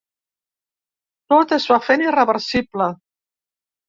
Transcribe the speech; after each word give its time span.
Tot 1.33 1.53
es 1.57 1.67
va 1.71 1.77
fent 1.87 2.05
irreversible. 2.05 2.89